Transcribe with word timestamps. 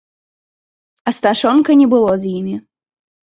Асташонка 1.11 1.71
не 1.81 1.87
было 1.93 2.11
з 2.23 2.31
імі. 2.41 2.55